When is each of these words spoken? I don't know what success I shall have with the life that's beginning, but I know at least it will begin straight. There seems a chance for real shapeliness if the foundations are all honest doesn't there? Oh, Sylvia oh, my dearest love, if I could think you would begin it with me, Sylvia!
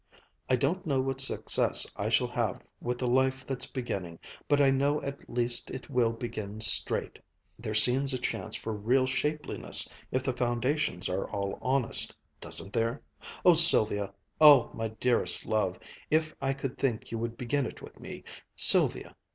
I 0.49 0.55
don't 0.55 0.87
know 0.87 0.99
what 0.99 1.21
success 1.21 1.85
I 1.95 2.09
shall 2.09 2.29
have 2.29 2.63
with 2.81 2.97
the 2.97 3.07
life 3.07 3.45
that's 3.45 3.67
beginning, 3.67 4.17
but 4.47 4.59
I 4.59 4.71
know 4.71 4.99
at 5.03 5.29
least 5.29 5.69
it 5.69 5.91
will 5.91 6.11
begin 6.11 6.59
straight. 6.59 7.19
There 7.59 7.75
seems 7.75 8.11
a 8.11 8.17
chance 8.17 8.55
for 8.55 8.73
real 8.73 9.05
shapeliness 9.05 9.87
if 10.11 10.23
the 10.23 10.33
foundations 10.33 11.07
are 11.07 11.29
all 11.29 11.59
honest 11.61 12.15
doesn't 12.39 12.73
there? 12.73 12.99
Oh, 13.45 13.53
Sylvia 13.53 14.11
oh, 14.39 14.71
my 14.73 14.87
dearest 14.87 15.45
love, 15.45 15.77
if 16.09 16.33
I 16.41 16.53
could 16.53 16.79
think 16.79 17.11
you 17.11 17.19
would 17.19 17.37
begin 17.37 17.67
it 17.67 17.83
with 17.83 17.99
me, 17.99 18.23
Sylvia! 18.55 19.15